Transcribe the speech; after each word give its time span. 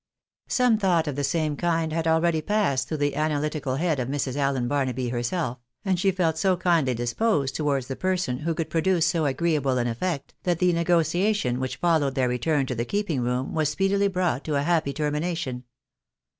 Some 0.47 0.79
thought 0.79 1.07
of 1.07 1.15
the 1.15 1.23
same 1.23 1.55
kind 1.55 1.93
had 1.93 2.07
already 2.07 2.41
passed 2.41 2.87
through 2.87 2.97
the 2.97 3.15
analytical 3.15 3.75
head 3.75 3.99
of 3.99 4.07
Mrs. 4.07 4.35
Allen 4.35 4.67
Barnaby 4.67 5.09
herself, 5.09 5.59
and 5.85 5.99
she 5.99 6.09
felt 6.09 6.39
so 6.39 6.57
kindly 6.57 6.95
disposed 6.95 7.53
towards 7.53 7.85
the 7.85 7.95
person 7.95 8.39
who 8.39 8.55
could 8.55 8.71
produce 8.71 9.05
so 9.05 9.27
agreeable 9.27 9.77
an 9.77 9.85
effect, 9.85 10.33
that 10.41 10.57
the 10.57 10.73
negotiation 10.73 11.59
which 11.59 11.75
followed 11.77 12.15
their 12.15 12.27
return 12.27 12.65
to 12.65 12.73
the 12.73 12.83
keeping 12.83 13.21
room, 13.21 13.53
was 13.53 13.69
speedily 13.69 14.07
brought 14.07 14.43
to 14.45 14.55
a 14.55 14.63
happy 14.63 14.91
termination. 14.91 15.65